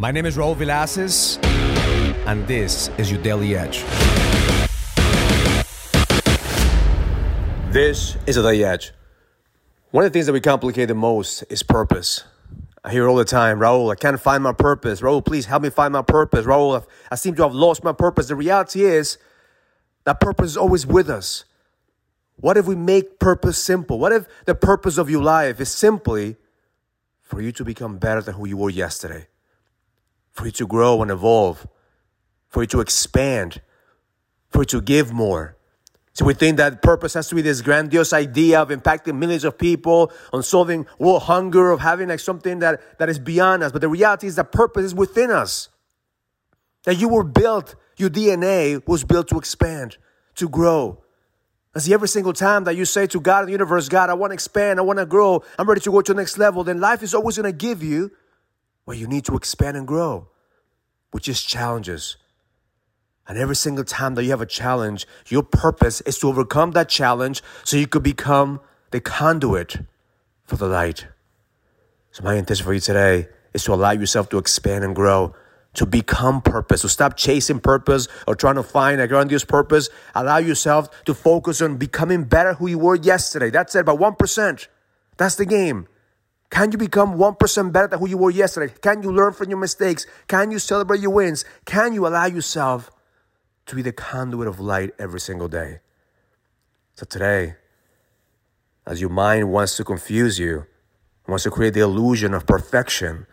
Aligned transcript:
My 0.00 0.12
name 0.12 0.26
is 0.26 0.36
Raul 0.36 0.54
Villacis, 0.54 1.44
and 2.24 2.46
this 2.46 2.88
is 2.98 3.10
your 3.10 3.20
Daily 3.20 3.56
Edge. 3.56 3.82
This 7.72 8.16
is 8.24 8.36
a 8.36 8.42
Daily 8.42 8.62
Edge. 8.62 8.92
One 9.90 10.04
of 10.04 10.12
the 10.12 10.16
things 10.16 10.26
that 10.26 10.32
we 10.32 10.40
complicate 10.40 10.86
the 10.86 10.94
most 10.94 11.42
is 11.50 11.64
purpose. 11.64 12.22
I 12.84 12.92
hear 12.92 13.08
all 13.08 13.16
the 13.16 13.24
time, 13.24 13.58
Raul, 13.58 13.90
I 13.90 13.96
can't 13.96 14.20
find 14.20 14.44
my 14.44 14.52
purpose. 14.52 15.00
Raul, 15.00 15.24
please 15.24 15.46
help 15.46 15.64
me 15.64 15.70
find 15.70 15.92
my 15.92 16.02
purpose. 16.02 16.46
Raul, 16.46 16.86
I 17.10 17.16
seem 17.16 17.34
to 17.34 17.42
have 17.42 17.52
lost 17.52 17.82
my 17.82 17.92
purpose. 17.92 18.28
The 18.28 18.36
reality 18.36 18.84
is 18.84 19.18
that 20.04 20.20
purpose 20.20 20.52
is 20.52 20.56
always 20.56 20.86
with 20.86 21.10
us. 21.10 21.44
What 22.36 22.56
if 22.56 22.68
we 22.68 22.76
make 22.76 23.18
purpose 23.18 23.58
simple? 23.58 23.98
What 23.98 24.12
if 24.12 24.28
the 24.44 24.54
purpose 24.54 24.96
of 24.96 25.10
your 25.10 25.24
life 25.24 25.60
is 25.60 25.72
simply 25.72 26.36
for 27.20 27.40
you 27.40 27.50
to 27.50 27.64
become 27.64 27.98
better 27.98 28.22
than 28.22 28.36
who 28.36 28.46
you 28.46 28.56
were 28.56 28.70
yesterday? 28.70 29.26
For 30.38 30.46
you 30.46 30.52
to 30.52 30.68
grow 30.68 31.02
and 31.02 31.10
evolve, 31.10 31.66
for 32.46 32.62
you 32.62 32.68
to 32.68 32.80
expand, 32.80 33.60
for 34.50 34.60
you 34.60 34.66
to 34.66 34.80
give 34.80 35.12
more. 35.12 35.56
So 36.12 36.24
we 36.24 36.32
think 36.32 36.58
that 36.58 36.80
purpose 36.80 37.14
has 37.14 37.26
to 37.30 37.34
be 37.34 37.42
this 37.42 37.60
grandiose 37.60 38.12
idea 38.12 38.62
of 38.62 38.68
impacting 38.68 39.18
millions 39.18 39.42
of 39.42 39.58
people, 39.58 40.12
on 40.32 40.44
solving 40.44 40.86
world 40.96 41.22
hunger, 41.22 41.72
of 41.72 41.80
having 41.80 42.08
like 42.08 42.20
something 42.20 42.60
that, 42.60 42.98
that 43.00 43.08
is 43.08 43.18
beyond 43.18 43.64
us. 43.64 43.72
But 43.72 43.80
the 43.80 43.88
reality 43.88 44.28
is 44.28 44.36
that 44.36 44.52
purpose 44.52 44.84
is 44.84 44.94
within 44.94 45.32
us. 45.32 45.70
That 46.84 47.00
you 47.00 47.08
were 47.08 47.24
built, 47.24 47.74
your 47.96 48.08
DNA 48.08 48.86
was 48.86 49.02
built 49.02 49.26
to 49.30 49.38
expand, 49.38 49.96
to 50.36 50.48
grow. 50.48 51.02
And 51.74 51.82
see, 51.82 51.92
every 51.92 52.08
single 52.08 52.32
time 52.32 52.62
that 52.62 52.76
you 52.76 52.84
say 52.84 53.08
to 53.08 53.18
God 53.20 53.40
and 53.40 53.48
the 53.48 53.52
universe, 53.52 53.88
God, 53.88 54.08
I 54.08 54.14
want 54.14 54.30
to 54.30 54.34
expand, 54.34 54.78
I 54.78 54.82
want 54.82 55.00
to 55.00 55.06
grow, 55.06 55.42
I'm 55.58 55.68
ready 55.68 55.80
to 55.80 55.90
go 55.90 56.00
to 56.00 56.14
the 56.14 56.20
next 56.20 56.38
level, 56.38 56.62
then 56.62 56.78
life 56.78 57.02
is 57.02 57.12
always 57.12 57.36
going 57.36 57.52
to 57.52 57.56
give 57.56 57.82
you 57.82 58.12
what 58.88 58.96
you 58.96 59.06
need 59.06 59.24
to 59.24 59.36
expand 59.36 59.76
and 59.76 59.86
grow, 59.86 60.28
which 61.10 61.28
is 61.28 61.42
challenges 61.42 62.16
and 63.28 63.36
every 63.36 63.54
single 63.54 63.84
time 63.84 64.14
that 64.14 64.24
you 64.24 64.30
have 64.30 64.40
a 64.40 64.46
challenge, 64.46 65.06
your 65.26 65.42
purpose 65.42 66.00
is 66.00 66.18
to 66.20 66.28
overcome 66.28 66.70
that 66.70 66.88
challenge 66.88 67.42
so 67.62 67.76
you 67.76 67.86
could 67.86 68.02
become 68.02 68.60
the 68.90 69.00
conduit 69.00 69.76
for 70.44 70.56
the 70.56 70.66
light. 70.66 71.06
So, 72.10 72.24
my 72.24 72.36
intention 72.36 72.64
for 72.64 72.72
you 72.72 72.80
today 72.80 73.28
is 73.52 73.64
to 73.64 73.74
allow 73.74 73.90
yourself 73.90 74.30
to 74.30 74.38
expand 74.38 74.82
and 74.82 74.96
grow, 74.96 75.34
to 75.74 75.84
become 75.84 76.40
purpose, 76.40 76.80
to 76.80 76.88
stop 76.88 77.18
chasing 77.18 77.60
purpose 77.60 78.08
or 78.26 78.34
trying 78.34 78.54
to 78.54 78.62
find 78.62 78.98
a 78.98 79.06
grandiose 79.06 79.44
purpose. 79.44 79.90
Allow 80.14 80.38
yourself 80.38 80.88
to 81.04 81.12
focus 81.12 81.60
on 81.60 81.76
becoming 81.76 82.24
better 82.24 82.54
who 82.54 82.66
you 82.66 82.78
were 82.78 82.96
yesterday. 82.96 83.50
That's 83.50 83.74
it, 83.74 83.84
by 83.84 83.94
1%. 83.94 84.68
That's 85.18 85.34
the 85.34 85.44
game. 85.44 85.86
Can 86.50 86.72
you 86.72 86.78
become 86.78 87.18
1% 87.18 87.72
better 87.72 87.88
than 87.88 87.98
who 87.98 88.08
you 88.08 88.18
were 88.18 88.30
yesterday? 88.30 88.72
Can 88.80 89.02
you 89.02 89.12
learn 89.12 89.32
from 89.32 89.50
your 89.50 89.58
mistakes? 89.58 90.06
Can 90.26 90.50
you 90.50 90.58
celebrate 90.58 91.00
your 91.00 91.10
wins? 91.10 91.44
Can 91.64 91.92
you 91.92 92.06
allow 92.06 92.26
yourself 92.26 92.90
to 93.68 93.76
be 93.76 93.82
the 93.82 93.92
conduit 93.92 94.48
of 94.48 94.58
light 94.58 94.90
every 94.98 95.20
single 95.20 95.46
day. 95.46 95.80
So 96.94 97.04
today, 97.04 97.54
as 98.86 99.00
your 99.00 99.10
mind 99.10 99.52
wants 99.52 99.76
to 99.76 99.84
confuse 99.84 100.38
you, 100.38 100.66
wants 101.26 101.44
to 101.44 101.50
create 101.50 101.74
the 101.74 101.80
illusion 101.80 102.32
of 102.32 102.46
perfection, 102.46 103.26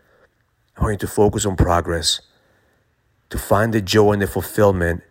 I 0.78 0.82
want 0.84 1.02
you 1.02 1.08
to 1.08 1.08
focus 1.08 1.46
on 1.46 1.56
progress, 1.56 2.20
to 3.30 3.38
find 3.38 3.74
the 3.74 3.82
joy 3.82 4.12
and 4.12 4.22
the 4.22 4.28
fulfillment 4.28 5.04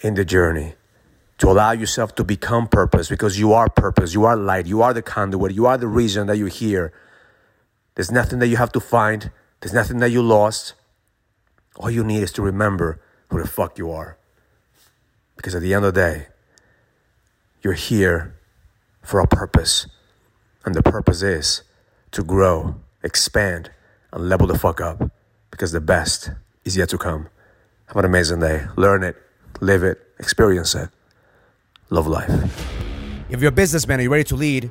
in 0.00 0.14
the 0.14 0.24
journey, 0.24 0.74
to 1.38 1.48
allow 1.48 1.70
yourself 1.70 2.16
to 2.16 2.24
become 2.24 2.66
purpose 2.66 3.08
because 3.08 3.38
you 3.38 3.52
are 3.52 3.70
purpose, 3.70 4.12
you 4.12 4.24
are 4.24 4.36
light, 4.36 4.66
you 4.66 4.82
are 4.82 4.92
the 4.92 5.02
conduit, 5.02 5.54
you 5.54 5.66
are 5.66 5.78
the 5.78 5.86
reason 5.86 6.26
that 6.26 6.36
you're 6.36 6.48
here. 6.48 6.92
There's 7.98 8.12
nothing 8.12 8.38
that 8.38 8.46
you 8.46 8.58
have 8.58 8.70
to 8.74 8.80
find, 8.80 9.32
there's 9.58 9.74
nothing 9.74 9.98
that 9.98 10.12
you 10.12 10.22
lost. 10.22 10.74
All 11.74 11.90
you 11.90 12.04
need 12.04 12.22
is 12.22 12.30
to 12.34 12.42
remember 12.42 13.00
who 13.28 13.42
the 13.42 13.48
fuck 13.48 13.76
you 13.76 13.90
are. 13.90 14.16
Because 15.36 15.56
at 15.56 15.62
the 15.62 15.74
end 15.74 15.84
of 15.84 15.94
the 15.94 16.00
day, 16.00 16.26
you're 17.60 17.72
here 17.72 18.36
for 19.02 19.18
a 19.18 19.26
purpose. 19.26 19.88
And 20.64 20.76
the 20.76 20.82
purpose 20.82 21.22
is 21.22 21.62
to 22.12 22.22
grow, 22.22 22.76
expand, 23.02 23.72
and 24.12 24.28
level 24.28 24.46
the 24.46 24.56
fuck 24.56 24.80
up. 24.80 25.10
Because 25.50 25.72
the 25.72 25.80
best 25.80 26.30
is 26.64 26.76
yet 26.76 26.90
to 26.90 26.98
come. 26.98 27.26
Have 27.86 27.96
an 27.96 28.04
amazing 28.04 28.38
day. 28.38 28.68
Learn 28.76 29.02
it, 29.02 29.16
live 29.60 29.82
it, 29.82 29.98
experience 30.20 30.72
it. 30.76 30.88
Love 31.90 32.06
life. 32.06 32.30
If 33.28 33.40
you're 33.40 33.48
a 33.48 33.60
businessman, 33.66 33.98
are 33.98 34.04
you 34.04 34.10
ready 34.10 34.22
to 34.22 34.36
lead? 34.36 34.70